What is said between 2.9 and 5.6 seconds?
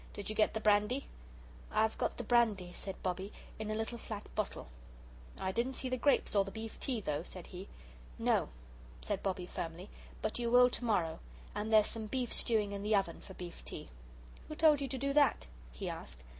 Bobbie, "in a little flat bottle." "I